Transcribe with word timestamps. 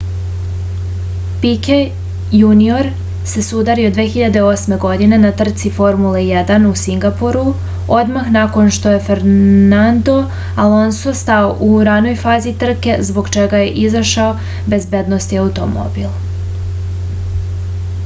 pike 1.41 1.75
junior 2.37 2.87
se 3.31 3.41
sudario 3.49 3.89
2008. 3.97 4.77
godine 4.85 5.17
na 5.25 5.29
trci 5.41 5.71
formule 5.79 6.23
1 6.37 6.65
u 6.69 6.71
singapuru 6.83 7.43
odmah 7.99 8.31
nakon 8.37 8.71
što 8.77 8.95
je 8.95 9.03
fernadno 9.11 10.17
alonso 10.65 11.13
stao 11.21 11.53
u 11.69 11.69
ranoj 11.91 12.15
fazi 12.23 12.55
trke 12.65 12.95
zbog 13.11 13.29
čega 13.37 13.59
je 13.65 13.69
izašao 13.85 14.35
bezbednosni 14.75 15.39
automobil 15.45 16.09